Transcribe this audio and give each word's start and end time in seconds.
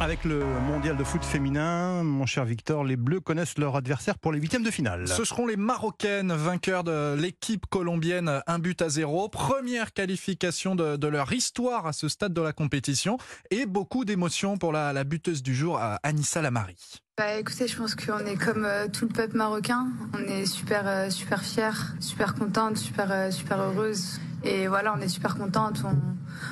Avec 0.00 0.24
le 0.24 0.44
mondial 0.44 0.96
de 0.96 1.02
foot 1.02 1.24
féminin, 1.24 2.04
mon 2.04 2.24
cher 2.24 2.44
Victor, 2.44 2.84
les 2.84 2.96
Bleus 2.96 3.20
connaissent 3.20 3.58
leur 3.58 3.74
adversaire 3.74 4.16
pour 4.16 4.30
les 4.30 4.38
huitièmes 4.38 4.62
de 4.62 4.70
finale. 4.70 5.08
Ce 5.08 5.24
seront 5.24 5.46
les 5.46 5.56
Marocaines, 5.56 6.32
vainqueurs 6.32 6.84
de 6.84 7.16
l'équipe 7.18 7.66
colombienne, 7.66 8.40
un 8.46 8.58
but 8.60 8.80
à 8.80 8.88
zéro. 8.88 9.28
Première 9.28 9.92
qualification 9.92 10.76
de, 10.76 11.06
leur 11.08 11.32
histoire 11.32 11.86
à 11.86 11.92
ce 11.92 12.08
stade 12.08 12.32
de 12.32 12.40
la 12.40 12.52
compétition 12.52 13.18
et 13.50 13.66
beaucoup 13.66 14.04
d'émotions 14.04 14.56
pour 14.56 14.72
la, 14.72 14.92
la 14.92 15.02
buteuse 15.02 15.42
du 15.42 15.54
jour, 15.54 15.80
Anissa 16.04 16.42
Lamari. 16.42 17.02
Bah, 17.18 17.34
écoutez, 17.36 17.66
je 17.66 17.76
pense 17.76 17.96
qu'on 17.96 18.24
est 18.26 18.36
comme 18.36 18.64
euh, 18.64 18.86
tout 18.86 19.06
le 19.06 19.12
peuple 19.12 19.36
marocain. 19.36 19.88
On 20.14 20.18
est 20.18 20.46
super, 20.46 20.86
euh, 20.86 21.10
super 21.10 21.42
fiers, 21.42 21.96
super 21.98 22.36
contente, 22.36 22.76
super, 22.76 23.10
euh, 23.10 23.32
super 23.32 23.60
heureuse. 23.60 24.20
Et 24.44 24.68
voilà, 24.68 24.94
on 24.96 25.00
est 25.00 25.08
super 25.08 25.36
contente. 25.36 25.82
On, 25.84 25.96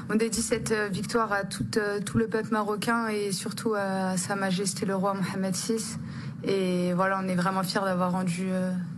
on 0.09 0.15
dédie 0.15 0.43
cette 0.43 0.73
victoire 0.91 1.33
à 1.33 1.45
tout, 1.45 1.67
tout 2.05 2.19
le 2.19 2.27
peuple 2.27 2.53
marocain 2.53 3.09
et 3.09 3.33
surtout 3.33 3.75
à 3.75 4.17
Sa 4.17 4.37
Majesté 4.37 4.87
le 4.87 4.95
roi 4.95 5.15
Mohamed 5.15 5.55
VI. 5.55 5.97
Et 6.45 6.93
voilà, 6.95 7.21
on 7.23 7.29
est 7.29 7.35
vraiment 7.35 7.63
fiers 7.63 7.81
d'avoir 7.85 8.13
rendu 8.13 8.49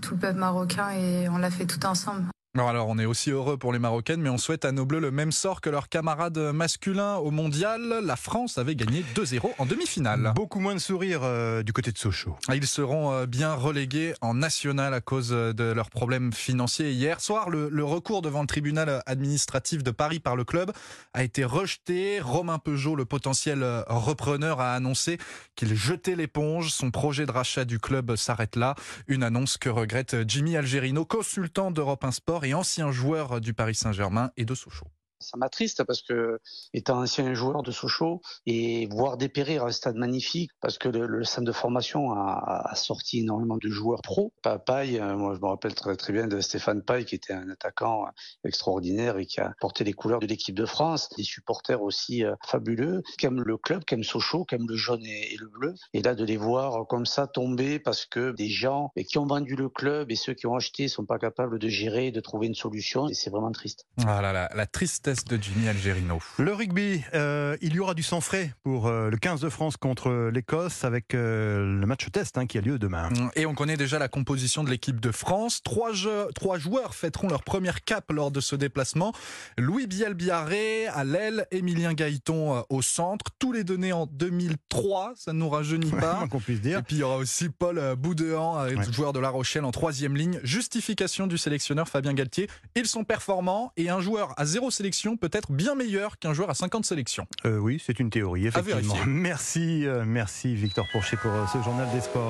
tout 0.01 0.15
le 0.15 0.21
peuple 0.21 0.39
marocain 0.39 0.91
et 0.91 1.29
on 1.29 1.39
l'a 1.39 1.51
fait 1.51 1.67
tout 1.67 1.85
ensemble. 1.87 2.25
Alors, 2.57 2.88
on 2.88 2.98
est 2.98 3.05
aussi 3.05 3.30
heureux 3.30 3.59
pour 3.59 3.73
les 3.75 3.79
Marocaines, 3.79 4.23
mais 4.23 4.30
on 4.30 4.38
souhaite 4.38 4.65
à 4.65 4.73
nos 4.73 4.87
Bleus 4.87 5.01
le 5.01 5.11
même 5.11 5.33
sort 5.33 5.61
que 5.61 5.69
leurs 5.69 5.91
camarades 5.91 6.39
masculins 6.39 7.16
au 7.16 7.30
mondial. 7.30 8.01
La 8.02 8.16
France 8.16 8.56
avait 8.56 8.75
gagné 8.75 9.05
2-0 9.15 9.51
en 9.59 9.66
demi-finale. 9.66 10.33
Beaucoup 10.34 10.59
moins 10.59 10.75
de 10.75 10.80
sourires 10.80 11.20
euh, 11.23 11.62
du 11.62 11.75
côté 11.75 11.92
de 11.92 11.98
Sochaux. 11.98 12.37
Ils 12.53 12.66
seront 12.66 13.12
euh, 13.12 13.27
bien 13.27 13.55
relégués 13.55 14.15
en 14.23 14.33
national 14.33 14.95
à 14.95 15.01
cause 15.01 15.29
euh, 15.33 15.53
de 15.53 15.65
leurs 15.65 15.91
problèmes 15.91 16.33
financiers. 16.33 16.91
Hier 16.91 17.20
soir, 17.20 17.51
le, 17.51 17.69
le, 17.69 17.84
recours 17.84 18.23
devant 18.23 18.41
le 18.41 18.47
tribunal 18.47 19.03
administratif 19.05 19.84
de 19.84 19.91
Paris 19.91 20.19
par 20.19 20.34
le 20.34 20.45
club 20.45 20.73
a 21.12 21.23
été 21.23 21.45
rejeté. 21.45 22.19
Romain 22.19 22.59
Peugeot, 22.59 22.97
le 22.97 23.05
potentiel 23.05 23.62
repreneur, 23.89 24.61
a 24.61 24.73
annoncé 24.73 25.19
qu'il 25.55 25.77
jetait 25.77 26.17
l'éponge. 26.17 26.70
Son 26.70 26.91
projet 26.91 27.27
de 27.27 27.30
rachat 27.30 27.67
du 27.67 27.78
club 27.78 28.17
s'arrête 28.17 28.56
là. 28.56 28.75
Une 29.06 29.23
annonce 29.23 29.58
que 29.58 29.69
regrette 29.69 30.17
Jimmy 30.27 30.56
Algerino, 30.56 31.05
consultant 31.05 31.70
d'Europe 31.70 32.05
1 32.05 32.11
Sport 32.11 32.38
et 32.44 32.55
ancien 32.55 32.91
joueur 32.91 33.41
du 33.41 33.55
Paris 33.55 33.75
Saint-Germain 33.75 34.31
et 34.36 34.44
de 34.44 34.55
Sochaux 34.55 34.91
ça 35.20 35.36
m'attriste 35.36 35.84
parce 35.84 36.02
que 36.02 36.41
étant 36.72 37.00
ancien 37.00 37.34
joueur 37.34 37.62
de 37.62 37.70
Sochaux 37.70 38.20
et 38.47 38.86
voir 38.91 39.16
dépérir 39.16 39.64
un 39.64 39.72
stade 39.72 39.97
magnifique 39.97 40.50
parce 40.61 40.78
que 40.78 40.88
le, 40.88 41.24
centre 41.24 41.47
de 41.47 41.52
formation 41.52 42.12
a, 42.12 42.72
sorti 42.74 43.20
énormément 43.20 43.56
de 43.56 43.69
joueurs 43.69 44.02
pro. 44.02 44.33
Paille, 44.66 44.98
euh, 44.98 45.16
moi 45.16 45.34
je 45.34 45.41
me 45.41 45.46
rappelle 45.46 45.74
très 45.74 45.96
très 45.96 46.12
bien 46.12 46.27
de 46.27 46.41
Stéphane 46.41 46.83
Paille 46.83 47.05
qui 47.05 47.14
était 47.14 47.33
un 47.33 47.50
attaquant 47.50 48.06
extraordinaire 48.44 49.19
et 49.19 49.27
qui 49.27 49.41
a 49.41 49.52
porté 49.61 49.84
les 49.84 49.92
couleurs 49.92 50.20
de 50.20 50.27
l'équipe 50.27 50.55
de 50.55 50.66
France, 50.66 51.08
des 51.16 51.22
supporters 51.22 51.83
aussi 51.83 52.24
euh, 52.24 52.34
fabuleux 52.46 53.02
qui 53.19 53.27
aiment 53.27 53.42
le 53.42 53.56
club, 53.56 53.84
qui 53.84 53.94
aiment 53.94 54.05
Sochaux, 54.05 54.44
qui 54.44 54.55
aiment 54.55 54.69
le 54.69 54.77
jaune 54.77 55.05
et, 55.05 55.36
le 55.39 55.48
bleu. 55.48 55.74
Et 55.92 56.02
là 56.02 56.14
de 56.14 56.24
les 56.24 56.36
voir 56.36 56.86
comme 56.86 57.06
ça 57.06 57.27
tomber 57.27 57.78
parce 57.78 58.06
que 58.06 58.33
des 58.33 58.48
gens 58.48 58.91
qui 59.08 59.19
ont 59.19 59.27
vendu 59.27 59.56
le 59.56 59.69
club 59.69 60.11
et 60.11 60.16
ceux 60.16 60.34
qui 60.34 60.46
ont 60.46 60.55
acheté 60.55 60.89
sont 60.89 61.05
pas 61.05 61.19
capables 61.19 61.58
de 61.58 61.69
gérer, 61.69 62.11
de 62.11 62.20
trouver 62.20 62.46
une 62.46 62.55
solution 62.55 63.08
et 63.08 63.14
c'est 63.14 63.30
vraiment 63.30 63.52
triste. 63.52 63.86
Voilà 63.98 64.33
la, 64.33 64.50
la 64.55 64.66
de 65.09 65.39
Jimmy 65.42 65.69
Algerino. 65.69 66.20
Le 66.37 66.53
rugby, 66.53 67.03
euh, 67.14 67.56
il 67.62 67.75
y 67.75 67.81
aura 67.81 67.95
du 67.95 68.03
sang 68.03 68.20
frais 68.20 68.53
pour 68.62 68.89
euh, 68.89 69.09
le 69.09 69.17
15 69.17 69.41
de 69.41 69.48
France 69.48 69.78
contre 69.78 70.28
l'Écosse 70.31 70.84
avec 70.84 71.14
euh, 71.14 71.81
le 71.81 71.87
match 71.87 72.11
test 72.12 72.37
hein, 72.37 72.45
qui 72.45 72.59
a 72.59 72.61
lieu 72.61 72.78
demain. 72.78 73.09
Et 73.34 73.47
on 73.47 73.55
connaît 73.55 73.79
déjà 73.79 73.98
la 73.98 74.09
composition 74.09 74.64
de 74.64 74.69
l'équipe 74.69 75.01
de 75.01 75.11
France. 75.11 75.62
Trois, 75.62 75.92
trois, 76.34 76.59
joueurs 76.59 76.95
fêteront 76.95 77.29
leur 77.29 77.42
première 77.42 77.84
cape 77.84 78.12
lors 78.12 78.31
de 78.31 78.41
ce 78.41 78.55
déplacement. 78.55 79.14
Louis 79.56 79.86
Bielbiaré 79.86 80.89
à 80.89 81.05
l'aile, 81.05 81.47
Émilien 81.53 81.95
Gaëton 81.95 82.64
au 82.69 82.83
centre. 82.83 83.25
Tous 83.39 83.53
les 83.53 83.64
données 83.64 83.95
en 83.95 84.05
2003, 84.05 85.14
ça 85.17 85.33
ne 85.33 85.39
nous 85.39 85.48
rajeunit 85.48 85.91
pas. 85.91 86.27
qu'on 86.31 86.41
puisse 86.41 86.61
dire. 86.61 86.81
Et 86.81 86.83
puis 86.83 86.97
il 86.97 86.98
y 86.98 87.03
aura 87.03 87.17
aussi 87.17 87.48
Paul 87.48 87.81
Boudéan, 87.97 88.69
joueur 88.92 89.14
de 89.14 89.20
La 89.20 89.31
Rochelle 89.31 89.64
en 89.64 89.70
troisième 89.70 90.17
ligne. 90.17 90.39
Justification 90.42 91.27
du 91.27 91.39
sélectionneur 91.39 91.89
Fabien 91.89 92.13
Galtier. 92.13 92.51
Ils 92.77 92.86
sont 92.86 93.05
performants 93.05 93.73
et 93.79 93.89
un 93.89 94.01
joueur 94.01 94.35
à 94.36 94.45
zéro 94.45 94.70
sélection 94.70 94.98
peut 95.17 95.31
être 95.33 95.53
bien 95.53 95.75
meilleur 95.75 96.19
qu'un 96.19 96.33
joueur 96.33 96.51
à 96.51 96.55
50 96.55 96.85
sélections. 96.85 97.27
Euh, 97.45 97.59
oui, 97.59 97.83
c'est 97.85 98.01
une 98.01 98.11
théorie, 98.11 98.47
effectivement. 98.47 98.97
Merci, 99.07 99.86
euh, 99.86 100.05
merci 100.07 100.55
Victor 100.55 100.86
Pourchet 100.92 101.17
pour 101.17 101.31
euh, 101.31 101.47
ce 101.53 101.63
journal 101.63 101.89
des 101.92 102.01
sports. 102.01 102.23